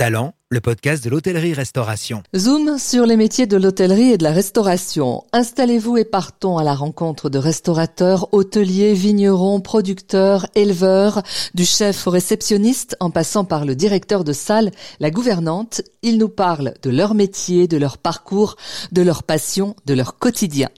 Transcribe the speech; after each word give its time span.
Talent, 0.00 0.32
le 0.52 0.60
podcast 0.60 1.04
de 1.04 1.10
l'hôtellerie-restauration. 1.10 2.24
Zoom 2.36 2.76
sur 2.76 3.06
les 3.06 3.16
métiers 3.16 3.46
de 3.46 3.56
l'hôtellerie 3.56 4.10
et 4.10 4.18
de 4.18 4.24
la 4.24 4.32
restauration. 4.32 5.22
Installez-vous 5.32 5.96
et 5.96 6.04
partons 6.04 6.58
à 6.58 6.64
la 6.64 6.74
rencontre 6.74 7.30
de 7.30 7.38
restaurateurs, 7.38 8.26
hôteliers, 8.32 8.92
vignerons, 8.92 9.60
producteurs, 9.60 10.48
éleveurs, 10.56 11.22
du 11.54 11.64
chef 11.64 12.08
au 12.08 12.10
réceptionniste 12.10 12.96
en 12.98 13.10
passant 13.10 13.44
par 13.44 13.64
le 13.64 13.76
directeur 13.76 14.24
de 14.24 14.32
salle, 14.32 14.72
la 14.98 15.12
gouvernante. 15.12 15.82
Ils 16.02 16.18
nous 16.18 16.28
parlent 16.28 16.74
de 16.82 16.90
leur 16.90 17.14
métier, 17.14 17.68
de 17.68 17.76
leur 17.76 17.96
parcours, 17.96 18.56
de 18.90 19.02
leur 19.02 19.22
passion, 19.22 19.76
de 19.86 19.94
leur 19.94 20.18
quotidien. 20.18 20.68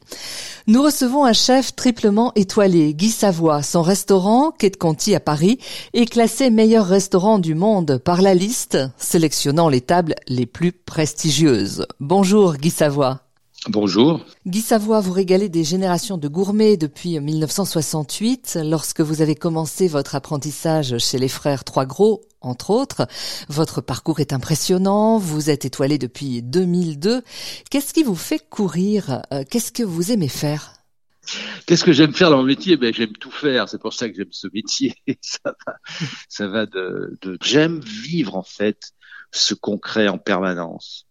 Nous 0.68 0.80
recevons 0.80 1.24
un 1.24 1.32
chef 1.32 1.74
triplement 1.74 2.30
étoilé, 2.36 2.94
Guy 2.94 3.10
Savoie. 3.10 3.62
Son 3.62 3.82
restaurant, 3.82 4.52
Quai 4.52 4.70
de 4.70 4.76
Conti 4.76 5.12
à 5.12 5.18
Paris, 5.18 5.58
est 5.92 6.06
classé 6.06 6.50
meilleur 6.50 6.86
restaurant 6.86 7.40
du 7.40 7.56
monde 7.56 7.98
par 7.98 8.22
la 8.22 8.34
liste, 8.34 8.78
sélectionnant 8.96 9.61
les 9.68 9.80
tables 9.80 10.14
les 10.28 10.46
plus 10.46 10.72
prestigieuses. 10.72 11.86
Bonjour 12.00 12.56
Guy 12.56 12.70
Savoie. 12.70 13.22
Bonjour. 13.68 14.24
Guy 14.44 14.60
Savoie, 14.60 15.00
vous 15.00 15.12
régalez 15.12 15.48
des 15.48 15.62
générations 15.62 16.18
de 16.18 16.26
gourmets 16.26 16.76
depuis 16.76 17.20
1968, 17.20 18.58
lorsque 18.64 19.00
vous 19.00 19.22
avez 19.22 19.36
commencé 19.36 19.86
votre 19.86 20.16
apprentissage 20.16 20.98
chez 20.98 21.16
les 21.18 21.28
frères 21.28 21.62
Trois 21.62 21.86
Gros, 21.86 22.22
entre 22.40 22.70
autres. 22.70 23.06
Votre 23.48 23.80
parcours 23.80 24.18
est 24.18 24.32
impressionnant, 24.32 25.18
vous 25.18 25.48
êtes 25.48 25.64
étoilé 25.64 25.96
depuis 25.96 26.42
2002. 26.42 27.22
Qu'est-ce 27.70 27.94
qui 27.94 28.02
vous 28.02 28.16
fait 28.16 28.40
courir? 28.50 29.22
Euh, 29.32 29.44
Qu'est-ce 29.48 29.70
que 29.70 29.84
vous 29.84 30.10
aimez 30.10 30.28
faire? 30.28 30.72
Qu'est-ce 31.66 31.84
que 31.84 31.92
j'aime 31.92 32.12
faire 32.12 32.30
dans 32.30 32.38
mon 32.38 32.42
métier? 32.42 32.76
Ben 32.76 32.92
j'aime 32.92 33.12
tout 33.12 33.30
faire. 33.30 33.68
C'est 33.68 33.80
pour 33.80 33.92
ça 33.92 34.08
que 34.08 34.16
j'aime 34.16 34.32
ce 34.32 34.48
métier. 34.52 34.94
ça 35.20 35.38
va, 35.44 35.76
ça 36.28 36.48
va 36.48 36.66
de, 36.66 37.16
de... 37.22 37.38
j'aime 37.42 37.80
vivre 37.80 38.36
en 38.36 38.42
fait 38.42 38.92
ce 39.32 39.54
concret 39.54 40.08
en 40.08 40.18
permanence 40.18 41.06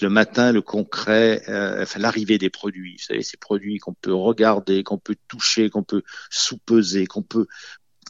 le 0.00 0.08
matin, 0.08 0.52
le 0.52 0.62
concret, 0.62 1.42
euh, 1.48 1.82
enfin, 1.82 2.00
l'arrivée 2.00 2.38
des 2.38 2.50
produits. 2.50 2.96
Vous 2.96 3.04
savez, 3.04 3.22
ces 3.22 3.36
produits 3.36 3.78
qu'on 3.78 3.94
peut 3.94 4.14
regarder, 4.14 4.82
qu'on 4.82 4.98
peut 4.98 5.16
toucher, 5.28 5.68
qu'on 5.68 5.82
peut 5.82 6.02
sous-peser, 6.30 7.06
qu'on 7.06 7.22
peut 7.22 7.46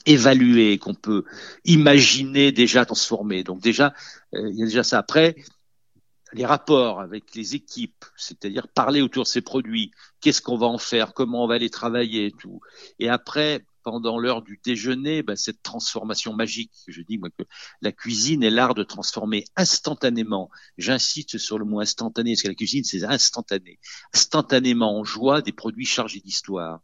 évaluer, 0.06 0.78
qu'on 0.78 0.94
peut 0.94 1.24
imaginer 1.64 2.52
déjà 2.52 2.84
transformer. 2.84 3.42
Donc 3.42 3.61
déjà, 3.61 3.94
euh, 4.34 4.48
il 4.50 4.58
y 4.58 4.62
a 4.62 4.66
déjà 4.66 4.84
ça. 4.84 4.98
Après, 4.98 5.34
les 6.33 6.46
rapports 6.46 7.00
avec 7.00 7.34
les 7.34 7.55
équipes, 7.55 8.05
c'est-à-dire 8.17 8.69
parler 8.69 9.02
autour 9.02 9.24
de 9.24 9.28
ces 9.28 9.42
produits, 9.42 9.91
qu'est-ce 10.20 10.41
qu'on 10.41 10.56
va 10.56 10.67
en 10.67 10.78
faire, 10.78 11.14
comment 11.14 11.44
on 11.44 11.48
va 11.48 11.58
les 11.58 11.70
travailler, 11.70 12.33
tout. 12.39 12.61
Et 13.00 13.08
après, 13.08 13.64
pendant 13.83 14.19
l'heure 14.19 14.42
du 14.42 14.61
déjeuner, 14.64 15.22
ben, 15.22 15.36
cette 15.36 15.62
transformation 15.62 16.34
magique. 16.34 16.72
Je 16.86 17.02
dis 17.02 17.19
moi 17.19 17.30
que 17.30 17.44
la 17.80 17.92
cuisine 17.92 18.42
est 18.42 18.50
l'art 18.50 18.74
de 18.74 18.83
transformer 18.83 19.44
instantanément. 19.56 20.50
J'insiste 20.78 21.39
sur 21.39 21.58
le 21.58 21.64
mot 21.64 21.80
instantané 21.80 22.33
parce 22.33 22.42
que 22.42 22.48
la 22.48 22.55
cuisine 22.55 22.84
c'est 22.84 23.05
instantané, 23.05 23.78
instantanément 24.14 24.98
en 24.98 25.05
joie 25.05 25.42
des 25.42 25.52
produits 25.52 25.86
chargés 25.86 26.20
d'histoire, 26.20 26.80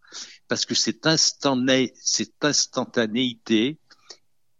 parce 0.48 0.64
que 0.64 0.74
cette 0.74 1.06
cette 2.02 2.44
instantanéité 2.44 3.78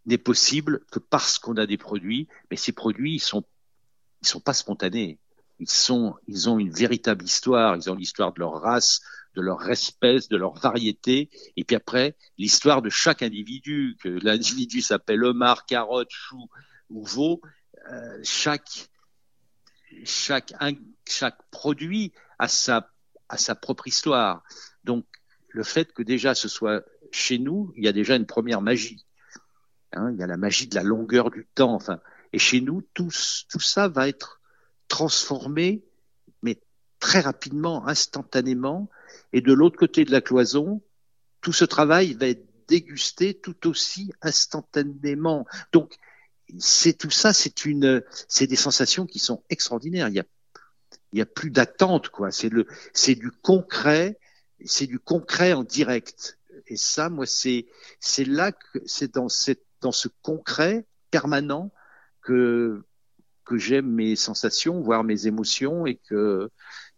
n'est 0.07 0.19
possible 0.19 0.85
que 0.91 0.99
parce 0.99 1.39
qu'on 1.39 1.57
a 1.57 1.67
des 1.67 1.79
produits, 1.79 2.29
mais 2.51 2.57
ces 2.57 2.73
produits 2.73 3.15
ils 3.15 3.21
sont 3.21 3.45
ils 4.23 4.29
sont 4.29 4.41
pas 4.41 4.55
spontanés. 4.55 5.19
Ils 5.61 5.71
sont, 5.71 6.15
ils 6.27 6.49
ont 6.49 6.59
une 6.59 6.71
véritable 6.71 7.25
histoire. 7.25 7.77
Ils 7.77 7.91
ont 7.91 7.95
l'histoire 7.95 8.33
de 8.33 8.41
leur 8.41 8.61
race, 8.61 9.01
de 9.35 9.43
leur 9.43 9.69
espèce, 9.71 10.29
de 10.29 10.37
leur 10.37 10.55
variété, 10.55 11.31
et 11.57 11.65
puis 11.65 11.77
après 11.77 12.17
l'histoire 12.39 12.83
de 12.83 12.91
chaque 12.91 13.23
individu, 13.23 13.97
que 14.01 14.09
l'individu 14.09 14.81
s'appelle 14.81 15.25
Omar, 15.25 15.67
carotte, 15.67 16.11
chou 16.11 16.49
ou 16.91 17.05
veau, 17.05 17.41
euh, 17.91 18.21
chaque 18.23 18.89
chaque 20.05 20.53
chaque 21.07 21.39
produit 21.51 22.13
a 22.39 22.49
sa 22.49 22.91
a 23.29 23.37
sa 23.37 23.55
propre 23.55 23.87
histoire. 23.87 24.43
Donc 24.85 25.07
le 25.49 25.63
fait 25.63 25.93
que 25.93 26.03
déjà 26.03 26.35
ce 26.35 26.49
soit 26.49 26.85
chez 27.13 27.39
nous, 27.39 27.73
il 27.77 27.85
y 27.85 27.89
a 27.89 27.93
déjà 27.93 28.17
une 28.17 28.27
première 28.27 28.61
magie. 28.61 29.05
Hein, 29.93 30.11
il 30.13 30.19
y 30.19 30.23
a 30.23 30.27
la 30.27 30.37
magie 30.37 30.67
de 30.67 30.75
la 30.75 30.83
longueur 30.83 31.31
du 31.31 31.47
temps. 31.55 31.75
Enfin, 31.75 32.01
et 32.33 32.39
chez 32.39 32.61
nous, 32.61 32.83
tout, 32.93 33.11
tout 33.49 33.61
ça 33.61 33.89
va 33.89 34.09
être 34.09 34.38
transformé, 34.89 35.85
mais 36.43 36.59
très 36.99 37.21
rapidement, 37.21 37.87
instantanément, 37.87 38.89
et 39.33 39.41
de 39.41 39.53
l'autre 39.53 39.79
côté 39.79 40.05
de 40.05 40.11
la 40.11 40.21
cloison, 40.21 40.83
tout 41.41 41.53
ce 41.53 41.65
travail 41.65 42.15
va 42.15 42.29
être 42.29 42.45
dégusté 42.67 43.35
tout 43.35 43.69
aussi 43.69 44.13
instantanément. 44.21 45.47
Donc, 45.73 45.97
c'est 46.59 46.97
tout 46.97 47.11
ça, 47.11 47.33
c'est 47.33 47.65
une, 47.65 48.03
c'est 48.27 48.47
des 48.47 48.57
sensations 48.57 49.07
qui 49.07 49.19
sont 49.19 49.43
extraordinaires. 49.51 50.09
Il 50.09 50.15
y 50.15 50.21
a, 50.21 50.25
il 51.13 51.19
y 51.19 51.23
a 51.23 51.27
plus 51.27 51.51
d'attente, 51.51 52.09
quoi. 52.09 52.31
C'est 52.31 52.49
le, 52.49 52.67
c'est 52.93 53.15
du 53.15 53.31
concret, 53.31 54.19
c'est 54.65 54.87
du 54.87 54.99
concret 54.99 55.53
en 55.53 55.65
direct. 55.65 56.39
Et 56.67 56.77
ça, 56.77 57.09
moi, 57.09 57.27
c'est, 57.27 57.67
c'est 58.01 58.25
là 58.25 58.53
que, 58.53 58.81
c'est 58.87 59.15
dans 59.15 59.29
cette, 59.29 59.65
dans 59.81 59.93
ce 59.93 60.09
concret 60.23 60.87
permanent 61.11 61.71
que, 62.23 62.83
que 63.49 63.57
j'aime 63.57 63.91
mes 63.91 64.15
sensations, 64.15 64.81
voire 64.83 65.05
mes 65.05 65.27
émotions, 65.27 65.87
et 65.87 65.97
que, 65.97 66.51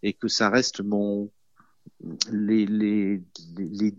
et 0.03 0.11
que 0.13 0.27
ça 0.27 0.49
reste 0.49 0.81
mon, 0.81 1.31
les, 2.29 2.65
les, 2.65 3.21
les, 3.57 3.91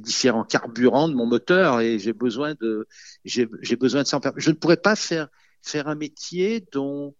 différents 0.00 0.44
carburants 0.44 1.08
de 1.08 1.14
mon 1.14 1.26
moteur 1.26 1.80
et 1.80 1.98
j'ai 1.98 2.12
besoin 2.12 2.54
de 2.60 2.88
j'ai 3.24 3.76
besoin 3.76 4.02
de 4.02 4.06
ça. 4.08 4.20
Je 4.36 4.50
ne 4.50 4.56
pourrais 4.56 4.76
pas 4.76 4.96
faire 4.96 5.28
faire 5.62 5.88
un 5.88 5.94
métier 5.94 6.66
dont 6.72 7.14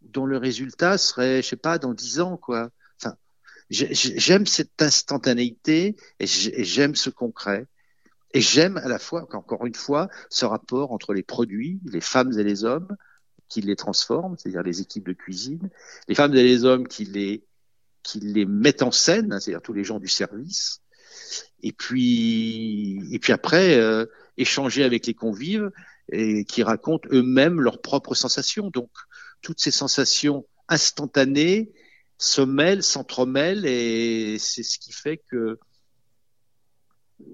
dont 0.00 0.26
le 0.26 0.38
résultat 0.38 0.96
serait 0.98 1.42
je 1.42 1.48
sais 1.48 1.56
pas 1.56 1.78
dans 1.78 1.92
dix 1.92 2.20
ans 2.20 2.36
quoi. 2.36 2.70
Enfin, 3.00 3.16
j'aime 3.70 4.46
cette 4.46 4.80
instantanéité 4.80 5.96
et 6.18 6.26
j'aime 6.26 6.94
ce 6.94 7.10
concret 7.10 7.66
et 8.32 8.40
j'aime 8.40 8.76
à 8.78 8.88
la 8.88 8.98
fois 8.98 9.26
encore 9.32 9.66
une 9.66 9.74
fois 9.74 10.08
ce 10.30 10.44
rapport 10.46 10.92
entre 10.92 11.14
les 11.14 11.22
produits, 11.22 11.80
les 11.84 12.00
femmes 12.00 12.32
et 12.38 12.44
les 12.44 12.64
hommes 12.64 12.96
qui 13.52 13.60
les 13.60 13.76
transforment, 13.76 14.36
c'est-à-dire 14.38 14.62
les 14.62 14.80
équipes 14.80 15.06
de 15.06 15.12
cuisine, 15.12 15.68
les 16.08 16.14
femmes 16.14 16.34
et 16.34 16.42
les 16.42 16.64
hommes 16.64 16.88
qui 16.88 17.04
les 17.04 17.44
qui 18.02 18.18
les 18.18 18.46
mettent 18.46 18.82
en 18.82 18.90
scène, 18.90 19.32
hein, 19.32 19.40
c'est-à-dire 19.40 19.62
tous 19.62 19.74
les 19.74 19.84
gens 19.84 20.00
du 20.00 20.08
service, 20.08 20.80
et 21.62 21.72
puis 21.72 22.98
et 23.12 23.18
puis 23.18 23.32
après 23.32 23.76
euh, 23.76 24.06
échanger 24.38 24.84
avec 24.84 25.06
les 25.06 25.14
convives 25.14 25.70
et 26.10 26.44
qui 26.46 26.62
racontent 26.62 27.06
eux-mêmes 27.12 27.60
leurs 27.60 27.82
propres 27.82 28.14
sensations. 28.14 28.70
Donc 28.70 28.90
toutes 29.42 29.60
ces 29.60 29.70
sensations 29.70 30.46
instantanées 30.68 31.72
se 32.16 32.40
mêlent, 32.40 32.82
s'entremêlent 32.82 33.66
et 33.66 34.38
c'est 34.38 34.62
ce 34.62 34.78
qui 34.78 34.92
fait 34.92 35.18
que 35.30 35.58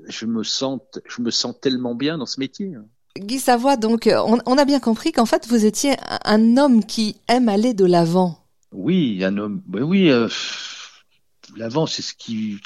je 0.08 0.26
me 0.26 0.42
sens 0.42 0.80
je 1.08 1.22
me 1.22 1.30
sens 1.30 1.54
tellement 1.60 1.94
bien 1.94 2.18
dans 2.18 2.26
ce 2.26 2.40
métier. 2.40 2.72
Guy 3.18 3.38
Savoie, 3.38 3.76
donc 3.76 4.08
on, 4.12 4.38
on 4.46 4.58
a 4.58 4.64
bien 4.64 4.80
compris 4.80 5.12
qu'en 5.12 5.26
fait 5.26 5.46
vous 5.48 5.64
étiez 5.64 5.96
un 6.24 6.56
homme 6.56 6.84
qui 6.84 7.20
aime 7.28 7.48
aller 7.48 7.74
de 7.74 7.84
l'avant. 7.84 8.38
Oui, 8.72 9.24
un 9.24 9.38
homme. 9.38 9.62
oui, 9.72 10.10
euh, 10.10 10.28
l'avant, 11.56 11.86
c'est 11.86 12.02
ce 12.02 12.14
qui, 12.14 12.60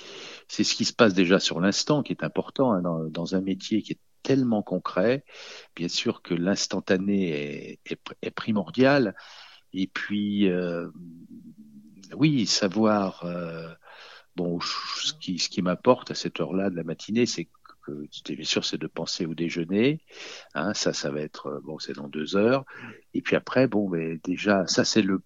c'est 0.48 0.64
ce 0.64 0.74
qui 0.74 0.84
se 0.84 0.92
passe 0.92 1.14
déjà 1.14 1.38
sur 1.38 1.60
l'instant, 1.60 2.02
qui 2.02 2.12
est 2.12 2.24
important 2.24 2.72
hein, 2.72 2.82
dans, 3.10 3.34
un 3.34 3.40
métier 3.40 3.82
qui 3.82 3.92
est 3.92 4.00
tellement 4.22 4.62
concret. 4.62 5.24
Bien 5.76 5.88
sûr 5.88 6.22
que 6.22 6.34
l'instantané 6.34 7.78
est, 7.84 8.30
primordial. 8.34 9.14
Et 9.72 9.86
puis, 9.86 10.48
euh, 10.48 10.88
oui, 12.16 12.46
savoir. 12.46 13.24
Euh, 13.24 13.72
bon, 14.36 14.58
ce 14.60 15.12
qui, 15.14 15.38
ce 15.38 15.48
qui 15.48 15.62
m'apporte 15.62 16.10
à 16.10 16.14
cette 16.14 16.40
heure-là 16.40 16.70
de 16.70 16.76
la 16.76 16.84
matinée, 16.84 17.26
c'est 17.26 17.48
que 17.82 18.06
bien 18.32 18.44
sûr, 18.44 18.64
c'est 18.64 18.78
de 18.78 18.86
penser 18.86 19.26
au 19.26 19.34
déjeuner. 19.34 20.00
Hein, 20.54 20.74
ça, 20.74 20.92
ça 20.92 21.10
va 21.10 21.20
être 21.20 21.60
bon, 21.64 21.78
c'est 21.78 21.94
dans 21.94 22.08
deux 22.08 22.36
heures. 22.36 22.64
Et 23.14 23.22
puis 23.22 23.36
après, 23.36 23.66
bon, 23.66 23.88
mais 23.88 24.18
déjà, 24.24 24.66
ça 24.66 24.84
c'est 24.84 25.02
le 25.02 25.22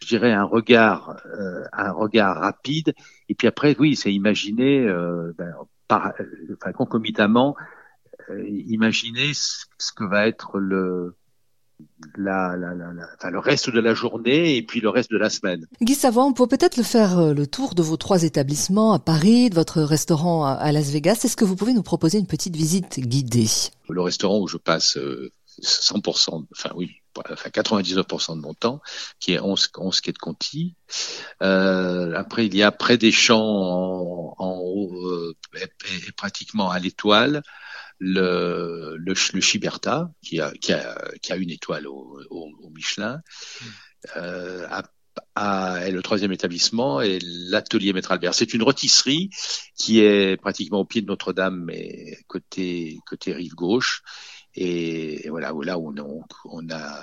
je 0.00 0.06
dirais 0.06 0.32
un 0.32 0.44
regard, 0.44 1.20
euh, 1.26 1.64
un 1.72 1.92
regard 1.92 2.36
rapide. 2.36 2.94
Et 3.28 3.34
puis 3.34 3.46
après, 3.48 3.76
oui, 3.78 3.96
c'est 3.96 4.12
imaginer, 4.12 4.86
euh, 4.86 5.32
ben, 5.36 5.52
par, 5.88 6.14
enfin, 6.54 6.72
concomitamment, 6.72 7.56
euh, 8.30 8.44
imaginer 8.48 9.32
ce, 9.34 9.66
que 9.94 10.04
va 10.04 10.26
être 10.26 10.58
le, 10.58 11.16
la, 12.16 12.56
la, 12.56 12.74
la, 12.74 13.06
enfin, 13.16 13.30
le 13.30 13.38
reste 13.38 13.70
de 13.70 13.80
la 13.80 13.94
journée 13.94 14.56
et 14.56 14.62
puis 14.62 14.80
le 14.80 14.88
reste 14.88 15.10
de 15.10 15.18
la 15.18 15.30
semaine. 15.30 15.66
Guy 15.80 15.94
Savoie, 15.94 16.24
on 16.24 16.32
peut 16.32 16.46
peut-être 16.46 16.76
le 16.76 16.82
faire 16.82 17.34
le 17.34 17.46
tour 17.46 17.74
de 17.74 17.82
vos 17.82 17.96
trois 17.96 18.22
établissements 18.22 18.92
à 18.92 18.98
Paris, 18.98 19.50
de 19.50 19.54
votre 19.54 19.82
restaurant 19.82 20.44
à 20.44 20.72
Las 20.72 20.90
Vegas. 20.90 21.20
Est-ce 21.24 21.36
que 21.36 21.44
vous 21.44 21.56
pouvez 21.56 21.72
nous 21.72 21.82
proposer 21.82 22.18
une 22.18 22.26
petite 22.26 22.56
visite 22.56 23.00
guidée? 23.00 23.48
Le 23.88 24.02
restaurant 24.02 24.40
où 24.40 24.48
je 24.48 24.56
passe 24.56 24.98
100%, 25.62 26.46
enfin 26.52 26.70
oui, 26.74 27.00
enfin 27.16 27.48
99% 27.48 28.36
de 28.36 28.40
mon 28.40 28.54
temps, 28.54 28.80
qui 29.20 29.32
est 29.32 29.40
11, 29.40 29.70
11 29.76 30.00
quai 30.00 30.12
de 30.12 30.18
Conti. 30.18 30.74
Euh, 31.42 32.14
après, 32.14 32.46
il 32.46 32.54
y 32.54 32.62
a 32.62 32.72
près 32.72 32.98
des 32.98 33.12
champs 33.12 34.34
en, 34.38 34.58
haut, 34.58 34.94
euh, 35.06 35.34
et, 35.54 36.12
pratiquement 36.16 36.70
à 36.70 36.78
l'étoile. 36.78 37.42
Le, 37.98 38.96
le, 38.96 39.14
le 39.14 39.40
Chiberta, 39.40 40.10
qui 40.22 40.40
a, 40.40 40.52
qui, 40.52 40.72
a, 40.72 40.96
qui 41.20 41.32
a 41.32 41.36
une 41.36 41.50
étoile 41.50 41.86
au, 41.86 42.20
au, 42.30 42.50
au 42.62 42.70
Michelin, 42.70 43.20
euh, 44.16 44.66
a, 44.68 44.82
est 45.84 45.90
le 45.90 46.02
troisième 46.02 46.32
établissement 46.32 47.00
et 47.00 47.18
l'atelier 47.22 47.92
Maître 47.92 48.12
Albert. 48.12 48.34
C'est 48.34 48.54
une 48.54 48.62
rôtisserie 48.62 49.30
qui 49.76 50.00
est 50.00 50.40
pratiquement 50.40 50.80
au 50.80 50.84
pied 50.84 51.02
de 51.02 51.06
Notre-Dame, 51.06 51.64
mais 51.64 52.18
côté, 52.26 52.98
côté 53.06 53.32
rive 53.32 53.54
gauche. 53.54 54.02
Et, 54.54 55.26
et 55.26 55.30
voilà, 55.30 55.52
là 55.62 55.78
où 55.78 55.92
on, 55.96 56.22
on 56.44 56.70
a, 56.70 57.02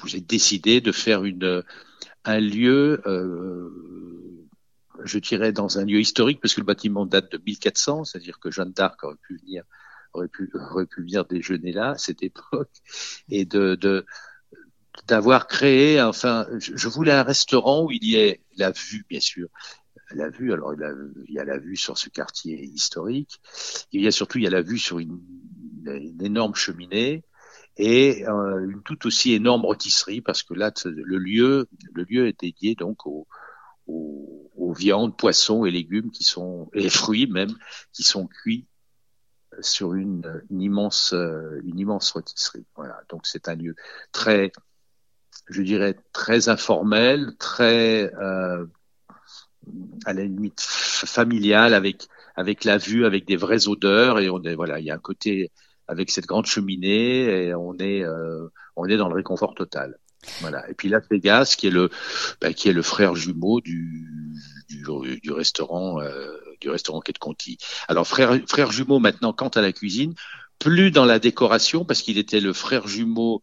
vous 0.00 0.16
êtes 0.16 0.26
décidé 0.26 0.80
de 0.80 0.92
faire 0.92 1.24
une, 1.24 1.62
un 2.24 2.40
lieu, 2.40 3.00
euh, 3.06 3.70
je 5.04 5.18
dirais 5.18 5.52
dans 5.52 5.78
un 5.78 5.84
lieu 5.84 6.00
historique, 6.00 6.40
parce 6.40 6.54
que 6.54 6.60
le 6.60 6.66
bâtiment 6.66 7.06
date 7.06 7.32
de 7.32 7.38
1400, 7.38 8.04
c'est-à-dire 8.04 8.38
que 8.38 8.50
Jeanne 8.50 8.72
d'Arc 8.72 9.02
aurait 9.04 9.16
pu 9.22 9.38
venir 9.38 9.64
aurait 10.12 10.28
pu, 10.28 10.50
aurait 10.54 10.86
venir 10.96 11.24
déjeuner 11.24 11.72
là 11.72 11.90
à 11.90 11.98
cette 11.98 12.22
époque, 12.22 12.70
et 13.28 13.44
de, 13.44 13.74
de 13.74 14.04
d'avoir 15.06 15.46
créé, 15.46 16.00
enfin, 16.02 16.46
je 16.58 16.88
voulais 16.88 17.12
un 17.12 17.22
restaurant 17.22 17.84
où 17.84 17.90
il 17.90 18.04
y 18.04 18.16
ait 18.16 18.42
la 18.56 18.70
vue, 18.70 19.06
bien 19.08 19.20
sûr, 19.20 19.48
la 20.14 20.28
vue. 20.28 20.52
Alors 20.52 20.74
il, 20.74 21.32
y 21.32 21.38
a 21.38 21.44
la 21.44 21.58
vue 21.58 21.76
sur 21.76 21.98
ce 21.98 22.08
quartier 22.08 22.62
historique. 22.64 23.40
Il 23.92 24.02
y 24.02 24.06
a 24.06 24.10
surtout 24.10 24.38
il 24.38 24.44
y 24.44 24.46
a 24.46 24.50
la 24.50 24.62
vue 24.62 24.78
sur 24.78 24.98
une, 24.98 25.20
une 25.86 26.22
énorme 26.22 26.54
cheminée 26.54 27.24
et 27.76 28.26
euh, 28.28 28.68
une 28.68 28.82
tout 28.82 29.06
aussi 29.06 29.32
énorme 29.32 29.64
rôtisserie 29.64 30.20
parce 30.20 30.42
que 30.42 30.54
là 30.54 30.72
le 30.84 31.18
lieu 31.18 31.68
le 31.92 32.04
lieu 32.04 32.26
est 32.26 32.40
dédié 32.40 32.74
donc 32.74 33.06
aux, 33.06 33.26
aux, 33.86 34.50
aux 34.56 34.72
viandes, 34.72 35.16
poissons 35.16 35.64
et 35.64 35.70
légumes 35.70 36.10
qui 36.10 36.24
sont 36.24 36.68
et 36.74 36.90
fruits 36.90 37.28
même 37.28 37.54
qui 37.92 38.02
sont 38.02 38.26
cuits 38.26 38.66
sur 39.60 39.94
une, 39.94 40.42
une 40.50 40.62
immense 40.62 41.12
une 41.64 41.78
immense 41.78 42.10
rôtisserie. 42.12 42.66
Voilà, 42.76 43.00
donc 43.08 43.26
c'est 43.26 43.48
un 43.48 43.54
lieu 43.54 43.74
très 44.12 44.52
je 45.50 45.62
dirais 45.62 45.96
très 46.12 46.48
informel, 46.48 47.34
très 47.38 48.12
euh, 48.14 48.64
à 50.06 50.12
la 50.12 50.24
limite 50.24 50.60
familial 50.60 51.74
avec 51.74 52.08
avec 52.36 52.64
la 52.64 52.78
vue, 52.78 53.04
avec 53.04 53.26
des 53.26 53.36
vraies 53.36 53.68
odeurs 53.68 54.18
et 54.20 54.30
on 54.30 54.42
est 54.42 54.54
voilà, 54.54 54.78
il 54.78 54.86
y 54.86 54.90
a 54.90 54.94
un 54.94 54.98
côté 54.98 55.50
avec 55.88 56.10
cette 56.10 56.26
grande 56.26 56.46
cheminée 56.46 57.46
et 57.46 57.54
on 57.54 57.76
est 57.78 58.02
euh, 58.04 58.48
on 58.76 58.86
est 58.86 58.96
dans 58.96 59.08
le 59.08 59.14
réconfort 59.14 59.54
total. 59.54 59.98
Voilà. 60.40 60.68
Et 60.70 60.74
puis 60.74 60.88
Las 60.88 61.08
Vegas, 61.10 61.54
qui 61.58 61.66
est 61.66 61.70
le 61.70 61.90
bah, 62.40 62.52
qui 62.52 62.68
est 62.68 62.72
le 62.72 62.82
frère 62.82 63.14
jumeau 63.16 63.60
du 63.60 64.06
du, 64.68 64.84
du 65.20 65.32
restaurant 65.32 66.00
euh, 66.00 66.36
du 66.60 66.70
restaurant 66.70 67.00
Quai 67.00 67.12
de 67.12 67.18
Conti. 67.18 67.58
Alors 67.88 68.06
frère 68.06 68.38
frère 68.46 68.72
jumeau 68.72 68.98
maintenant 68.98 69.32
quant 69.32 69.48
à 69.48 69.60
la 69.60 69.72
cuisine, 69.72 70.14
plus 70.58 70.90
dans 70.90 71.04
la 71.04 71.18
décoration 71.18 71.84
parce 71.84 72.02
qu'il 72.02 72.18
était 72.18 72.40
le 72.40 72.52
frère 72.52 72.86
jumeau 72.86 73.40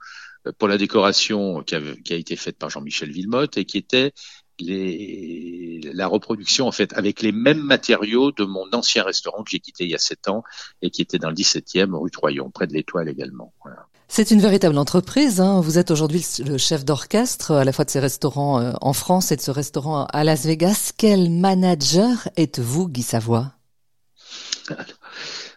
pour 0.57 0.67
la 0.67 0.77
décoration 0.77 1.61
qui 1.63 1.75
a, 1.75 1.81
qui 2.03 2.13
a 2.13 2.15
été 2.15 2.35
faite 2.35 2.57
par 2.57 2.69
Jean-Michel 2.69 3.11
Villemotte 3.11 3.57
et 3.57 3.65
qui 3.65 3.77
était 3.77 4.13
les, 4.59 5.81
la 5.93 6.07
reproduction 6.07 6.67
en 6.67 6.71
fait 6.71 6.93
avec 6.93 7.21
les 7.21 7.31
mêmes 7.31 7.61
matériaux 7.61 8.31
de 8.31 8.43
mon 8.43 8.67
ancien 8.73 9.03
restaurant 9.03 9.43
que 9.43 9.51
j'ai 9.51 9.59
quitté 9.59 9.83
il 9.83 9.91
y 9.91 9.95
a 9.95 9.99
sept 9.99 10.27
ans 10.29 10.43
et 10.81 10.89
qui 10.89 11.01
était 11.01 11.19
dans 11.19 11.29
le 11.29 11.35
17e 11.35 11.93
rue 11.95 12.11
Troyon, 12.11 12.49
près 12.49 12.67
de 12.67 12.73
l'Étoile 12.73 13.09
également. 13.09 13.53
Voilà. 13.61 13.87
C'est 14.09 14.31
une 14.31 14.39
véritable 14.39 14.77
entreprise. 14.77 15.41
Hein. 15.41 15.59
Vous 15.59 15.77
êtes 15.77 15.91
aujourd'hui 15.91 16.25
le 16.45 16.57
chef 16.57 16.85
d'orchestre 16.85 17.51
à 17.51 17.65
la 17.65 17.73
fois 17.73 17.85
de 17.85 17.89
ces 17.89 17.99
restaurants 17.99 18.59
euh, 18.59 18.73
en 18.81 18.93
France 18.93 19.31
et 19.31 19.35
de 19.35 19.41
ce 19.41 19.51
restaurant 19.51 20.05
à 20.05 20.23
Las 20.23 20.45
Vegas. 20.45 20.93
Quel 20.97 21.29
manager 21.29 22.29
êtes-vous, 22.37 22.87
Guy 22.87 23.03
Savoie? 23.03 23.53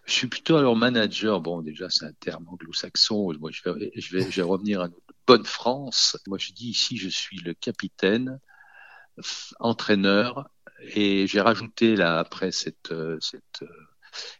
Je 0.04 0.12
suis 0.12 0.26
plutôt 0.26 0.56
alors 0.56 0.76
manager. 0.76 1.40
Bon, 1.40 1.62
déjà, 1.62 1.88
c'est 1.88 2.04
un 2.04 2.12
terme 2.12 2.46
anglo-saxon. 2.48 3.32
Moi, 3.38 3.50
je 3.52 3.62
vais, 3.70 3.92
je 3.94 4.16
vais, 4.16 4.30
je 4.30 4.36
vais 4.36 4.46
revenir 4.46 4.80
à 4.80 4.88
notre 4.88 5.14
bonne 5.26 5.46
France. 5.46 6.18
Moi, 6.26 6.38
je 6.38 6.52
dis 6.52 6.70
ici, 6.70 6.96
je 6.96 7.08
suis 7.08 7.38
le 7.38 7.54
capitaine, 7.54 8.40
entraîneur, 9.60 10.50
et 10.94 11.26
j'ai 11.28 11.40
rajouté 11.40 11.94
là 11.94 12.18
après 12.18 12.50
cette, 12.50 12.92
cette 13.20 13.64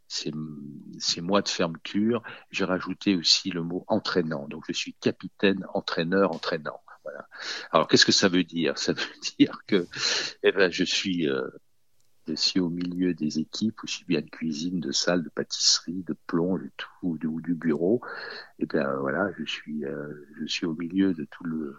ces, 0.08 0.32
ces, 0.98 1.20
mois 1.20 1.42
de 1.42 1.48
fermeture, 1.48 2.22
j'ai 2.50 2.64
rajouté 2.64 3.16
aussi 3.16 3.50
le 3.50 3.62
mot 3.62 3.84
entraînant. 3.88 4.48
Donc, 4.48 4.64
je 4.68 4.72
suis 4.72 4.94
capitaine, 4.94 5.66
entraîneur, 5.74 6.32
entraînant. 6.32 6.80
Voilà. 7.04 7.28
Alors, 7.70 7.88
qu'est-ce 7.88 8.04
que 8.04 8.12
ça 8.12 8.28
veut 8.28 8.44
dire? 8.44 8.78
Ça 8.78 8.92
veut 8.92 9.02
dire 9.38 9.60
que, 9.66 9.86
eh 10.42 10.52
ben, 10.52 10.70
je 10.70 10.84
suis 10.84 11.28
euh, 11.28 11.48
si 12.36 12.60
au 12.60 12.68
milieu 12.68 13.14
des 13.14 13.38
équipes, 13.38 13.82
aussi 13.84 14.04
bien 14.04 14.20
de 14.20 14.28
cuisine, 14.28 14.80
de 14.80 14.92
salle, 14.92 15.22
de 15.22 15.28
pâtisserie, 15.28 16.04
de 16.06 16.16
plomb, 16.26 16.58
de 16.58 16.70
tout, 16.76 17.18
ou 17.24 17.40
du 17.40 17.54
bureau, 17.54 18.00
et 18.58 18.66
bien 18.66 18.92
voilà, 18.96 19.30
je 19.38 19.44
suis, 19.44 19.84
euh, 19.84 20.12
je 20.40 20.46
suis 20.46 20.66
au 20.66 20.74
milieu 20.74 21.14
de 21.14 21.24
tout 21.24 21.44
le, 21.44 21.76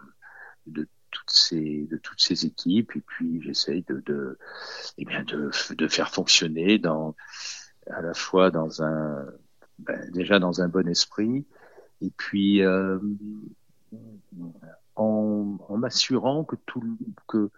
de 0.66 0.88
toutes 1.10 1.30
ces, 1.30 1.86
de 1.90 1.96
toutes 1.98 2.20
ces 2.20 2.46
équipes, 2.46 2.92
et 2.96 3.00
puis 3.00 3.42
j'essaye 3.42 3.82
de, 3.82 4.02
de, 4.06 4.38
eh 4.98 5.04
bien 5.04 5.22
de, 5.24 5.50
de 5.74 5.88
faire 5.88 6.10
fonctionner 6.10 6.78
dans, 6.78 7.14
à 7.90 8.02
la 8.02 8.14
fois 8.14 8.50
dans 8.50 8.82
un, 8.82 9.26
ben, 9.78 10.10
déjà 10.10 10.38
dans 10.38 10.60
un 10.62 10.68
bon 10.68 10.88
esprit, 10.88 11.44
et 12.00 12.10
puis 12.16 12.62
euh, 12.62 12.98
en, 14.96 15.58
en 15.68 15.76
m'assurant 15.76 16.44
que 16.44 16.56
tout, 16.66 16.82
que 17.28 17.50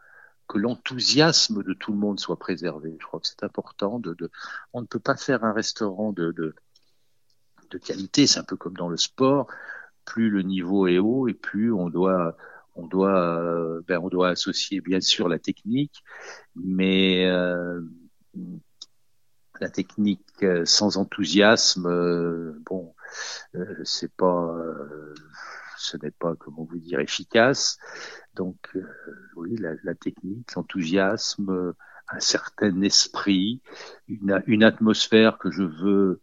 que 0.47 0.59
l'enthousiasme 0.59 1.63
de 1.63 1.73
tout 1.73 1.93
le 1.93 1.99
monde 1.99 2.21
soit 2.21 2.39
préservé. 2.39 2.97
Je 3.01 3.07
crois 3.07 3.21
que 3.21 3.27
c'est 3.27 3.45
important. 3.45 3.99
De, 3.99 4.15
de, 4.15 4.31
on 4.73 4.83
ne 4.83 4.87
peut 4.87 4.99
pas 4.99 5.17
faire 5.17 5.45
un 5.45 5.53
restaurant 5.53 6.13
de, 6.13 6.33
de, 6.33 6.55
de 7.71 7.79
qualité. 7.79 8.27
C'est 8.27 8.41
un 8.41 8.45
peu 8.45 8.57
comme 8.57 8.77
dans 8.77 8.89
le 8.89 8.97
sport. 8.97 9.47
Plus 10.05 10.29
le 10.29 10.43
niveau 10.43 10.87
est 10.87 10.99
haut 10.99 11.29
et 11.29 11.35
plus 11.35 11.73
on 11.73 11.89
doit, 11.89 12.37
on 12.75 12.87
doit, 12.87 13.81
ben 13.89 13.99
on 14.03 14.09
doit 14.09 14.29
associer 14.29 14.83
bien 14.83 15.01
sûr 15.01 15.31
la 15.31 15.39
technique, 15.39 16.05
mais 16.55 17.25
euh, 17.25 17.81
la 19.61 19.69
technique 19.71 20.43
euh, 20.43 20.65
sans 20.65 20.97
enthousiasme, 20.97 21.87
euh, 21.87 22.61
bon, 22.67 22.95
euh, 23.55 23.77
c'est 23.85 24.13
pas, 24.13 24.55
ce 25.77 25.97
n'est 25.99 26.11
pas 26.11 26.35
comment 26.37 26.65
vous 26.65 26.79
dire 26.79 27.01
efficace. 27.01 27.79
Donc 28.35 28.77
oui, 29.37 29.57
la, 29.57 29.75
la 29.85 29.95
technique, 29.95 30.55
l'enthousiasme, 30.55 31.75
un 32.09 32.21
certain 32.21 32.83
esprit, 32.83 33.63
une, 34.09 34.43
une, 34.47 34.65
atmosphère 34.65 35.39
que 35.39 35.51
je 35.51 35.63
veux 35.63 36.21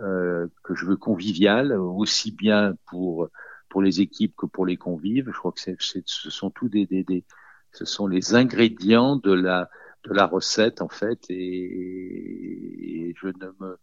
euh, 0.00 0.46
que 0.62 0.74
je 0.74 0.84
veux 0.84 0.96
conviviale, 0.96 1.72
aussi 1.72 2.30
bien 2.30 2.74
pour 2.86 3.28
pour 3.68 3.82
les 3.82 4.00
équipes 4.00 4.34
que 4.36 4.46
pour 4.46 4.66
les 4.66 4.76
convives. 4.76 5.30
Je 5.32 5.38
crois 5.38 5.52
que 5.52 5.60
c'est, 5.60 5.76
ce 5.80 6.30
sont 6.30 6.50
tous 6.50 6.68
des, 6.68 6.86
des, 6.86 7.02
des, 7.02 7.24
ce 7.72 7.84
sont 7.84 8.06
les 8.06 8.34
ingrédients 8.34 9.16
de 9.16 9.32
la 9.32 9.70
de 10.06 10.14
la 10.14 10.26
recette 10.26 10.80
en 10.80 10.88
fait, 10.88 11.26
et, 11.30 13.08
et 13.08 13.14
je 13.20 13.26
ne 13.26 13.52
me 13.60 13.78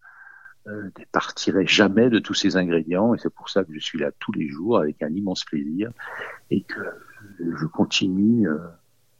euh, 0.67 0.89
départirai 0.95 1.67
jamais 1.67 2.09
de 2.09 2.19
tous 2.19 2.33
ces 2.33 2.55
ingrédients, 2.55 3.13
et 3.13 3.17
c'est 3.17 3.33
pour 3.33 3.49
ça 3.49 3.63
que 3.63 3.73
je 3.73 3.79
suis 3.79 3.99
là 3.99 4.11
tous 4.19 4.31
les 4.31 4.47
jours 4.47 4.79
avec 4.79 5.01
un 5.03 5.13
immense 5.13 5.43
plaisir, 5.43 5.91
et 6.49 6.61
que 6.63 6.79
je 7.39 7.65
continue 7.65 8.47
euh, 8.47 8.59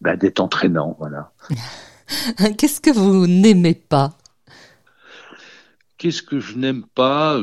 bah, 0.02 0.16
d'être 0.16 0.40
entraînant, 0.40 0.96
voilà. 1.00 1.34
Qu'est-ce 2.58 2.80
que 2.80 2.92
vous 2.92 3.28
n'aimez 3.28 3.76
pas? 3.76 4.18
Qu'est-ce 5.98 6.24
que 6.24 6.40
je 6.40 6.58
n'aime 6.58 6.86
pas? 6.96 7.40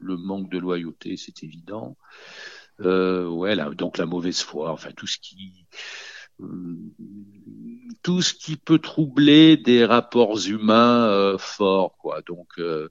Le 0.00 0.16
manque 0.16 0.50
de 0.50 0.58
loyauté, 0.58 1.16
c'est 1.16 1.44
évident. 1.44 1.96
Euh, 2.80 3.28
ouais, 3.28 3.54
là, 3.54 3.70
donc 3.70 3.98
la 3.98 4.06
mauvaise 4.06 4.40
foi, 4.40 4.72
enfin 4.72 4.90
tout 4.96 5.06
ce 5.06 5.18
qui 5.18 5.66
tout 8.02 8.22
ce 8.22 8.34
qui 8.34 8.56
peut 8.56 8.78
troubler 8.78 9.56
des 9.56 9.84
rapports 9.84 10.38
humains 10.46 11.06
euh, 11.08 11.38
forts, 11.38 11.96
quoi. 11.98 12.22
Donc 12.22 12.48
euh, 12.58 12.88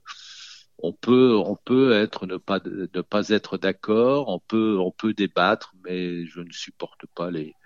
on 0.78 0.92
peut 0.92 1.36
on 1.36 1.56
peut 1.56 1.92
être 1.92 2.26
ne 2.26 2.36
pas 2.38 2.60
ne 2.64 3.02
pas 3.02 3.28
être 3.28 3.58
d'accord, 3.58 4.28
on 4.28 4.40
peut 4.40 4.78
on 4.78 4.90
peut 4.92 5.14
débattre, 5.14 5.74
mais 5.84 6.26
je 6.26 6.40
ne 6.40 6.50
supporte 6.52 7.06
pas 7.14 7.30
les 7.30 7.56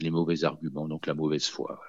les 0.00 0.10
mauvais 0.10 0.44
arguments, 0.44 0.88
donc 0.88 1.06
la 1.06 1.14
mauvaise 1.14 1.46
foi. 1.46 1.80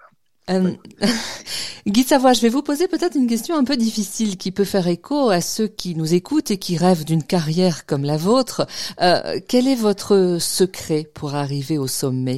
Euh, 0.49 0.73
Guy 1.87 2.03
Savoie, 2.03 2.33
je 2.33 2.41
vais 2.41 2.49
vous 2.49 2.61
poser 2.61 2.87
peut-être 2.87 3.15
une 3.15 3.27
question 3.27 3.57
un 3.57 3.63
peu 3.63 3.77
difficile 3.77 4.37
qui 4.37 4.51
peut 4.51 4.63
faire 4.63 4.87
écho 4.87 5.29
à 5.29 5.41
ceux 5.41 5.67
qui 5.67 5.95
nous 5.95 6.13
écoutent 6.13 6.51
et 6.51 6.57
qui 6.57 6.77
rêvent 6.77 7.05
d'une 7.05 7.23
carrière 7.23 7.85
comme 7.85 8.03
la 8.03 8.17
vôtre. 8.17 8.67
Euh, 9.01 9.39
quel 9.47 9.67
est 9.67 9.75
votre 9.75 10.37
secret 10.39 11.09
pour 11.13 11.35
arriver 11.35 11.77
au 11.77 11.87
sommet? 11.87 12.37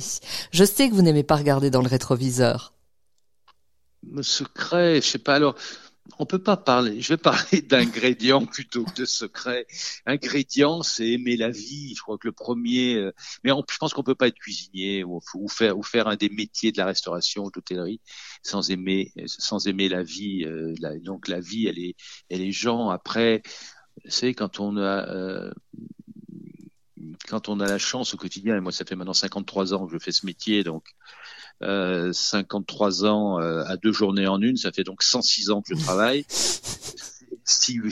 Je 0.52 0.64
sais 0.64 0.90
que 0.90 0.94
vous 0.94 1.02
n'aimez 1.02 1.24
pas 1.24 1.36
regarder 1.36 1.70
dans 1.70 1.82
le 1.82 1.88
rétroviseur. 1.88 2.74
Le 4.10 4.24
secret, 4.24 5.02
je 5.02 5.08
sais 5.08 5.18
pas. 5.18 5.36
Alors, 5.36 5.56
on 6.20 6.26
peut 6.26 6.42
pas 6.42 6.58
parler. 6.58 7.02
Je 7.02 7.10
vais 7.10 7.18
parler 7.18 7.62
d'ingrédients 7.62 8.46
plutôt 8.46 8.84
que 8.84 8.94
de 8.94 9.06
secrets. 9.06 9.68
Ingrédients, 10.06 10.84
c'est 10.84 11.10
aimer 11.10 11.38
la 11.38 11.50
vie. 11.50 11.96
Je 11.96 12.02
crois 12.02 12.18
que 12.18 12.28
le 12.28 12.32
premier. 12.32 12.96
Euh, 12.96 13.12
mais 13.44 13.52
je 13.52 13.78
pense 13.78 13.94
qu'on 13.94 14.04
peut 14.04 14.16
pas 14.16 14.28
être 14.28 14.40
cuisinier 14.40 15.04
ou, 15.04 15.22
faire 15.50 15.78
ou 15.78 15.84
faire 15.84 16.08
un 16.08 16.16
des 16.16 16.30
métiers 16.30 16.72
de 16.72 16.78
la 16.78 16.86
restauration, 16.86 17.46
ou 17.46 17.52
d'hôtellerie, 17.52 18.02
sans 18.44 18.70
aimer 18.72 19.12
sans 19.26 19.68
aimer 19.68 19.90
la 19.90 20.04
vie. 20.04 20.44
Euh, 20.46 20.74
donc 21.02 21.28
la 21.28 21.40
vie, 21.40 21.68
elle 21.68 21.80
est 21.80 21.96
elle 22.30 22.42
est 22.42 22.52
gens. 22.52 22.90
Après, 22.90 23.42
c'est 24.06 24.34
quand 24.34 24.60
on 24.60 24.78
a 24.78 25.08
euh, 25.10 25.52
quand 27.28 27.50
on 27.50 27.60
a 27.60 27.68
la 27.68 27.78
chance 27.78 28.14
au 28.14 28.18
quotidien. 28.18 28.56
Et 28.56 28.60
moi, 28.60 28.72
ça 28.72 28.86
fait 28.86 28.96
maintenant 28.96 29.14
53 29.14 29.74
ans 29.74 29.86
que 29.86 29.94
je 29.94 30.00
fais 30.00 30.12
ce 30.12 30.26
métier, 30.26 30.64
donc 30.64 30.86
euh, 31.64 32.14
53 32.14 33.06
ans 33.06 33.40
euh, 33.40 33.64
à 33.66 33.78
deux 33.78 33.92
journées 33.92 34.28
en 34.28 34.42
une, 34.42 34.58
ça 34.58 34.72
fait 34.72 34.84
donc 34.84 35.04
106 35.04 35.50
ans 35.50 35.62
que 35.62 35.76
je 35.76 35.84
travaille. 35.84 36.26
S'il 37.44 37.92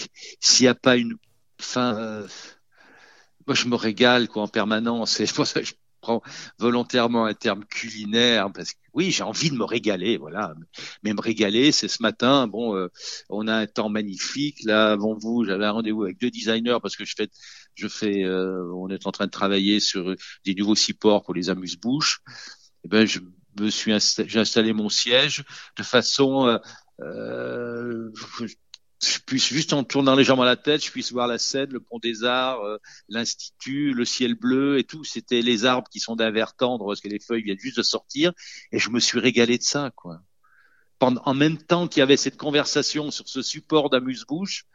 n'y 0.62 0.68
a 0.68 0.76
pas 0.76 0.98
une 0.98 1.16
fin, 1.60 1.96
euh, 1.98 2.28
moi 3.48 3.56
je 3.56 3.68
me 3.68 3.76
régale 3.76 4.28
quoi 4.28 4.44
en 4.44 4.48
permanence. 4.48 5.12
C'est 5.12 5.34
pour 5.34 5.48
ça 5.48 5.62
que 5.62 5.66
je 5.66 5.74
prends 6.02 6.22
volontairement 6.60 7.26
un 7.26 7.34
terme 7.34 7.66
culinaire 7.66 8.52
parce 8.54 8.74
que 8.74 8.78
oui, 8.94 9.12
j'ai 9.12 9.24
envie 9.24 9.50
de 9.50 9.56
me 9.56 9.64
régaler, 9.64 10.18
voilà. 10.18 10.54
Mais 11.04 11.14
me 11.14 11.22
régaler, 11.22 11.72
c'est 11.72 11.88
ce 11.88 12.02
matin. 12.02 12.48
Bon, 12.48 12.76
euh, 12.76 12.90
on 13.30 13.48
a 13.48 13.56
un 13.56 13.68
temps 13.68 13.90
magnifique. 13.90 14.64
Là, 14.64 14.92
avant 14.92 15.16
vous, 15.18 15.44
j'avais 15.44 15.66
un 15.66 15.72
rendez-vous 15.72 16.04
avec 16.04 16.20
deux 16.20 16.32
designers 16.32 16.78
parce 16.82 16.96
que 16.96 17.04
je 17.04 17.16
fais, 17.18 17.30
je 17.74 17.88
fais, 17.88 18.26
on 18.26 18.90
est 18.90 19.08
en 19.08 19.12
train 19.12 19.26
de 19.26 19.32
travailler 19.32 19.80
sur 19.80 20.16
des 20.46 20.54
nouveaux 20.54 20.76
supports 20.76 21.24
pour 21.24 21.34
les 21.34 21.50
amuse-bouches. 21.50 22.22
Et 22.28 22.88
eh 22.88 22.88
ben, 22.88 23.08
je 23.08 23.20
me 23.60 23.70
suis 23.70 23.94
j'ai 24.28 24.40
installé 24.40 24.74
mon 24.74 24.90
siège 24.90 25.44
de 25.78 25.84
façon 25.84 26.48
euh, 26.48 26.58
euh, 27.02 28.12
je 29.04 29.20
puisse 29.20 29.48
juste 29.48 29.74
en 29.74 29.84
tournant 29.84 30.16
légèrement 30.16 30.44
la 30.44 30.56
tête, 30.56 30.84
je 30.84 30.92
puisse 30.92 31.12
voir 31.12 31.28
la 31.28 31.38
Seine, 31.38 31.72
le 31.72 31.80
pont 31.80 32.00
des 32.00 32.24
Arts, 32.24 32.62
euh, 32.62 32.78
l'institut, 33.10 33.94
le 33.94 34.06
ciel 34.06 34.36
bleu 34.36 34.80
et 34.80 34.84
tout. 34.84 35.04
C'était 35.04 35.42
les 35.42 35.66
arbres 35.66 35.90
qui 35.90 36.00
sont 36.00 36.16
d'un 36.16 36.32
vert 36.32 36.56
tendre 36.56 36.86
parce 36.86 37.02
que 37.02 37.08
les 37.08 37.20
feuilles 37.20 37.44
viennent 37.44 37.60
juste 37.60 37.78
de 37.78 37.84
sortir 37.84 38.32
et 38.72 38.80
je 38.80 38.90
me 38.90 39.00
suis 39.00 39.20
régalé 39.20 39.58
de 39.58 39.64
ça, 39.64 39.92
quoi. 39.96 40.22
Pendant, 40.98 41.22
en 41.26 41.34
même 41.34 41.58
temps 41.58 41.88
qu'il 41.88 42.00
y 42.00 42.04
avait 42.04 42.18
cette 42.18 42.38
conversation 42.38 43.12
sur 43.12 43.28
ce 43.28 43.42
support 43.42 43.90
d'amuse-bouche, 43.90 44.66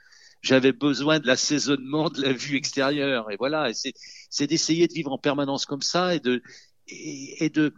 j'avais 0.42 0.72
besoin 0.72 1.18
de 1.18 1.26
l'assaisonnement 1.26 2.10
de 2.10 2.22
la 2.22 2.32
vue 2.32 2.56
extérieure 2.56 3.30
et 3.30 3.36
voilà. 3.36 3.70
C'est 3.74 4.46
d'essayer 4.46 4.86
de 4.86 4.92
vivre 4.92 5.12
en 5.12 5.18
permanence 5.18 5.64
comme 5.66 5.82
ça 5.82 6.14
et 6.14 6.20
de 6.20 6.42
et 6.86 7.50
de 7.50 7.72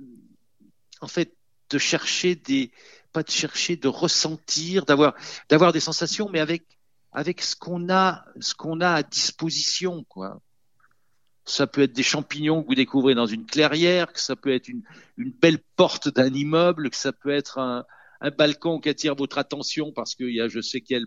en 1.02 1.08
fait, 1.08 1.34
de 1.70 1.78
chercher 1.78 2.34
des, 2.34 2.70
pas 3.12 3.22
de 3.22 3.30
chercher, 3.30 3.76
de 3.76 3.88
ressentir, 3.88 4.84
d'avoir, 4.84 5.14
d'avoir 5.48 5.72
des 5.72 5.80
sensations, 5.80 6.28
mais 6.30 6.40
avec, 6.40 6.62
avec 7.12 7.42
ce 7.42 7.56
qu'on 7.56 7.90
a, 7.90 8.24
ce 8.40 8.54
qu'on 8.54 8.80
a 8.80 8.90
à 8.90 9.02
disposition, 9.02 10.04
quoi. 10.08 10.40
Ça 11.44 11.66
peut 11.66 11.82
être 11.82 11.92
des 11.92 12.04
champignons 12.04 12.62
que 12.62 12.68
vous 12.68 12.76
découvrez 12.76 13.14
dans 13.14 13.26
une 13.26 13.46
clairière, 13.46 14.12
que 14.12 14.20
ça 14.20 14.36
peut 14.36 14.54
être 14.54 14.68
une, 14.68 14.82
une 15.16 15.32
belle 15.32 15.58
porte 15.74 16.08
d'un 16.08 16.32
immeuble, 16.32 16.88
que 16.88 16.96
ça 16.96 17.12
peut 17.12 17.30
être 17.30 17.58
un, 17.58 17.84
un 18.20 18.30
balcon 18.30 18.78
qui 18.78 18.88
attire 18.88 19.16
votre 19.16 19.38
attention 19.38 19.92
parce 19.92 20.14
qu'il 20.14 20.30
y 20.30 20.40
a 20.40 20.48
je 20.48 20.60
sais 20.60 20.80
quelle 20.80 21.06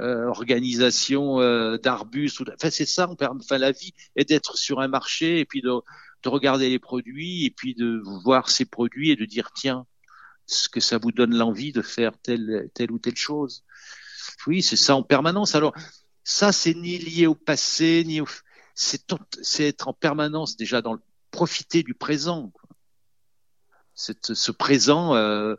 euh, 0.00 0.26
organisation 0.26 1.40
euh, 1.40 1.78
d'arbustes. 1.78 2.42
Enfin, 2.52 2.70
c'est 2.70 2.84
ça. 2.84 3.08
Enfin, 3.08 3.58
la 3.58 3.70
vie 3.70 3.94
est 4.16 4.28
d'être 4.28 4.56
sur 4.56 4.80
un 4.80 4.88
marché 4.88 5.38
et 5.38 5.44
puis 5.44 5.62
de, 5.62 5.70
de 6.24 6.28
regarder 6.28 6.70
les 6.70 6.78
produits 6.78 7.44
et 7.44 7.50
puis 7.50 7.74
de 7.74 8.00
voir 8.24 8.50
ces 8.50 8.64
produits 8.64 9.10
et 9.10 9.16
de 9.16 9.24
dire 9.24 9.52
tiens, 9.52 9.86
ce 10.46 10.68
que 10.68 10.80
ça 10.80 10.98
vous 10.98 11.12
donne 11.12 11.34
l'envie 11.34 11.72
de 11.72 11.82
faire 11.82 12.18
telle, 12.18 12.70
telle 12.74 12.90
ou 12.90 12.98
telle 12.98 13.16
chose. 13.16 13.64
Oui, 14.46 14.62
c'est 14.62 14.76
ça 14.76 14.96
en 14.96 15.02
permanence. 15.02 15.54
Alors, 15.54 15.74
ça, 16.24 16.52
c'est 16.52 16.74
ni 16.74 16.98
lié 16.98 17.26
au 17.26 17.34
passé, 17.34 18.02
ni 18.06 18.20
au... 18.20 18.26
C'est, 18.74 19.14
c'est 19.42 19.68
être 19.68 19.88
en 19.88 19.92
permanence 19.92 20.56
déjà 20.56 20.82
dans 20.82 20.94
le 20.94 21.00
profiter 21.30 21.82
du 21.82 21.94
présent. 21.94 22.52
Ce 23.94 24.50
présent 24.50 25.14
euh, 25.14 25.54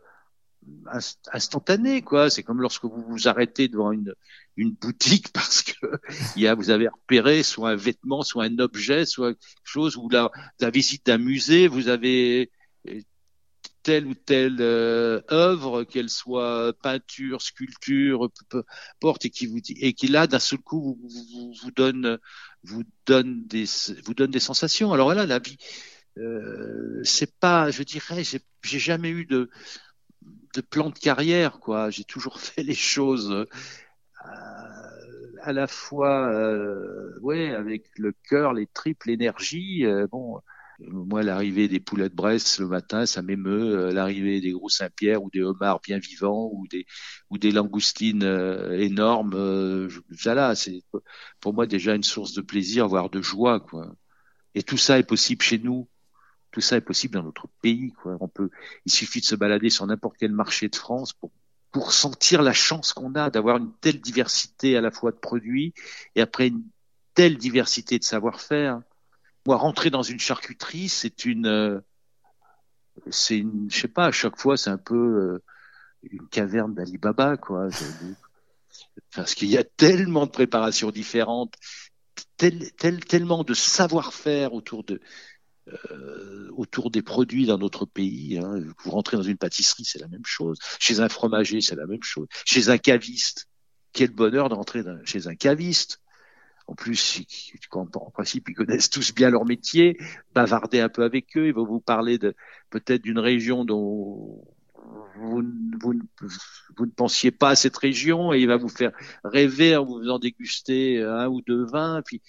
instantané, 1.32 2.02
quoi. 2.02 2.28
C'est 2.28 2.42
comme 2.42 2.60
lorsque 2.60 2.84
vous 2.84 3.02
vous 3.08 3.28
arrêtez 3.28 3.68
devant 3.68 3.92
une, 3.92 4.14
une 4.56 4.72
boutique 4.72 5.32
parce 5.32 5.62
que 5.62 5.86
il 6.36 6.42
y 6.42 6.48
a, 6.48 6.54
vous 6.54 6.70
avez 6.70 6.88
repéré 6.88 7.42
soit 7.42 7.70
un 7.70 7.76
vêtement, 7.76 8.22
soit 8.22 8.44
un 8.44 8.58
objet, 8.58 9.06
soit 9.06 9.34
quelque 9.34 9.64
chose, 9.64 9.96
ou 9.96 10.08
la, 10.08 10.30
visite 10.70 11.06
d'un 11.06 11.18
musée, 11.18 11.68
vous 11.68 11.88
avez 11.88 12.50
telle 13.82 14.06
ou 14.06 14.14
telle 14.14 14.56
euh, 14.60 15.20
œuvre, 15.30 15.84
qu'elle 15.84 16.10
soit 16.10 16.72
peinture, 16.82 17.40
sculpture, 17.40 18.30
peu 18.48 18.64
importe, 18.96 19.26
et 19.26 19.30
qui 19.30 19.46
vous 19.46 19.60
et 19.68 19.92
qui 19.92 20.08
là 20.08 20.26
d'un 20.26 20.40
seul 20.40 20.58
coup 20.58 20.98
vous, 21.00 21.08
vous, 21.08 21.54
vous, 21.62 21.70
donne 21.70 22.18
vous 22.64 22.82
donne 23.06 23.46
des 23.46 23.66
vous 24.04 24.14
donne 24.14 24.32
des 24.32 24.40
sensations. 24.40 24.92
Alors 24.92 25.14
là, 25.14 25.24
la 25.24 25.38
vie, 25.38 25.56
euh, 26.18 27.00
c'est 27.04 27.38
pas, 27.38 27.70
je 27.70 27.84
dirais, 27.84 28.24
j'ai 28.24 28.78
jamais 28.78 29.10
eu 29.10 29.24
de 29.24 29.50
de 30.56 30.60
plan 30.60 30.90
de 30.90 30.98
carrière, 30.98 31.60
quoi. 31.60 31.90
J'ai 31.90 32.04
toujours 32.04 32.40
fait 32.40 32.62
les 32.62 32.74
choses 32.74 33.30
euh, 33.30 33.44
à 35.46 35.52
la 35.52 35.68
fois, 35.68 36.28
euh, 36.32 37.18
ouais, 37.20 37.54
avec 37.54 37.84
le 37.98 38.12
cœur, 38.28 38.52
les 38.52 38.66
tripes, 38.66 39.04
l'énergie. 39.04 39.86
Euh, 39.86 40.06
bon, 40.08 40.40
moi, 40.80 41.22
l'arrivée 41.22 41.68
des 41.68 41.78
poulets 41.80 42.08
de 42.08 42.14
Brest 42.14 42.58
le 42.58 42.66
matin, 42.66 43.06
ça 43.06 43.22
m'émeut. 43.22 43.78
Euh, 43.78 43.92
l'arrivée 43.92 44.40
des 44.40 44.50
gros 44.50 44.68
Saint-Pierre 44.68 45.22
ou 45.22 45.30
des 45.30 45.42
homards 45.42 45.80
bien 45.80 45.98
vivants 45.98 46.50
ou 46.52 46.66
des 46.68 46.84
ou 47.30 47.38
des 47.38 47.52
langoustines 47.52 48.24
énormes, 48.72 49.88
voilà, 50.10 50.54
c'est 50.54 50.82
pour 51.40 51.54
moi 51.54 51.66
déjà 51.66 51.94
une 51.94 52.02
source 52.02 52.32
de 52.34 52.42
plaisir, 52.42 52.88
voire 52.88 53.10
de 53.10 53.22
joie, 53.22 53.60
quoi. 53.60 53.94
Et 54.54 54.62
tout 54.62 54.78
ça 54.78 54.98
est 54.98 55.04
possible 55.04 55.42
chez 55.42 55.58
nous. 55.58 55.88
Tout 56.50 56.60
ça 56.60 56.76
est 56.76 56.80
possible 56.80 57.14
dans 57.14 57.22
notre 57.24 57.48
pays. 57.62 57.92
Quoi. 57.92 58.16
On 58.20 58.28
peut, 58.28 58.50
il 58.86 58.92
suffit 58.92 59.20
de 59.20 59.26
se 59.26 59.34
balader 59.36 59.70
sur 59.70 59.86
n'importe 59.86 60.16
quel 60.18 60.32
marché 60.32 60.68
de 60.68 60.76
France 60.76 61.12
pour, 61.12 61.30
pour 61.76 61.92
sentir 61.92 62.40
la 62.40 62.54
chance 62.54 62.94
qu'on 62.94 63.14
a 63.16 63.28
d'avoir 63.28 63.58
une 63.58 63.70
telle 63.82 64.00
diversité 64.00 64.78
à 64.78 64.80
la 64.80 64.90
fois 64.90 65.10
de 65.10 65.18
produits 65.18 65.74
et 66.14 66.22
après 66.22 66.46
une 66.46 66.62
telle 67.12 67.36
diversité 67.36 67.98
de 67.98 68.02
savoir-faire. 68.02 68.80
Moi, 69.44 69.56
rentrer 69.58 69.90
dans 69.90 70.02
une 70.02 70.18
charcuterie, 70.18 70.88
c'est 70.88 71.26
une, 71.26 71.44
euh, 71.44 71.78
c'est 73.10 73.36
une, 73.36 73.66
je 73.70 73.78
sais 73.78 73.88
pas, 73.88 74.06
à 74.06 74.10
chaque 74.10 74.38
fois, 74.38 74.56
c'est 74.56 74.70
un 74.70 74.78
peu 74.78 74.94
euh, 74.94 75.42
une 76.10 76.26
caverne 76.28 76.72
d'Ali 76.72 76.96
Baba, 76.96 77.36
quoi. 77.36 77.68
Parce 79.14 79.34
qu'il 79.34 79.50
y 79.50 79.58
a 79.58 79.64
tellement 79.64 80.24
de 80.24 80.30
préparations 80.30 80.90
différentes, 80.90 81.56
tel, 82.38 82.72
tel, 82.72 83.04
tellement 83.04 83.44
de 83.44 83.52
savoir-faire 83.52 84.54
autour 84.54 84.82
de, 84.82 84.98
euh, 85.68 86.48
autour 86.52 86.92
des 86.92 87.02
produits 87.02 87.46
dans 87.46 87.58
notre 87.58 87.86
pays. 87.86 88.38
Hein. 88.38 88.60
Vous 88.84 88.90
rentrez 88.92 89.16
dans 89.16 89.22
une 89.24 89.36
pâtisserie, 89.36 89.84
c'est 89.84 89.98
la 89.98 90.06
même 90.06 90.24
chose. 90.24 90.58
Chez 90.78 91.00
un 91.00 91.08
fromager, 91.08 91.60
c'est 91.60 91.74
la 91.74 91.86
même 91.86 92.02
chose. 92.02 92.28
Chez 92.44 92.68
un 92.68 92.78
caviste, 92.78 93.48
quel 93.92 94.10
bonheur 94.10 94.48
d'entrer 94.48 94.84
chez 95.04 95.26
un 95.26 95.34
caviste. 95.34 96.00
En 96.68 96.74
plus, 96.74 97.22
en 97.72 98.10
principe, 98.10 98.48
ils 98.48 98.54
connaissent 98.54 98.90
tous 98.90 99.12
bien 99.12 99.30
leur 99.30 99.44
métier. 99.44 99.98
Bavardez 100.34 100.80
un 100.80 100.88
peu 100.88 101.02
avec 101.02 101.36
eux. 101.36 101.48
Ils 101.48 101.54
vont 101.54 101.66
vous 101.66 101.80
parler 101.80 102.18
de 102.18 102.34
peut-être 102.70 103.02
d'une 103.02 103.18
région 103.18 103.64
dont 103.64 104.44
vous, 105.16 105.42
ne 105.42 106.90
pensiez 106.94 107.32
pas 107.32 107.50
à 107.50 107.56
cette 107.56 107.76
région 107.76 108.32
et 108.32 108.40
il 108.40 108.46
va 108.46 108.56
vous 108.56 108.68
faire 108.68 108.92
rêver 109.24 109.76
en 109.76 109.84
vous 109.84 110.00
faisant 110.00 110.18
déguster 110.18 111.02
un 111.02 111.26
ou 111.28 111.40
deux 111.42 111.64
vins. 111.64 112.02
Puis 112.04 112.22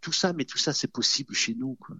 tout 0.00 0.12
ça, 0.12 0.32
mais 0.32 0.44
tout 0.44 0.58
ça, 0.58 0.72
c'est 0.72 0.92
possible 0.92 1.34
chez 1.34 1.54
nous. 1.54 1.76
Quoi. 1.76 1.96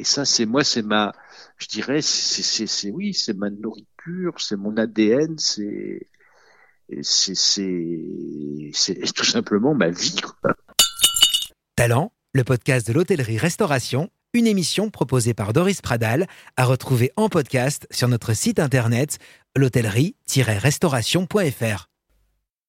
Et 0.00 0.04
ça, 0.04 0.24
c'est 0.24 0.46
moi, 0.46 0.64
c'est 0.64 0.80
ma, 0.80 1.12
je 1.58 1.66
dirais, 1.66 2.00
c'est, 2.00 2.90
oui, 2.90 3.12
c'est 3.12 3.34
ma 3.34 3.50
nourriture, 3.50 4.32
c'est 4.38 4.56
mon 4.56 4.78
ADN, 4.78 5.36
c'est, 5.36 6.08
c'est, 7.02 7.34
c'est, 7.34 8.72
tout 9.14 9.26
simplement 9.26 9.74
ma 9.74 9.90
vie. 9.90 10.16
Talent, 11.76 12.14
le 12.32 12.44
podcast 12.44 12.88
de 12.88 12.94
l'hôtellerie-restauration, 12.94 14.08
une 14.32 14.46
émission 14.46 14.88
proposée 14.88 15.34
par 15.34 15.52
Doris 15.52 15.82
Pradal, 15.82 16.26
à 16.56 16.64
retrouver 16.64 17.12
en 17.16 17.28
podcast 17.28 17.86
sur 17.90 18.08
notre 18.08 18.32
site 18.32 18.58
internet 18.58 19.18
l'hôtellerie-restauration.fr. 19.54 21.89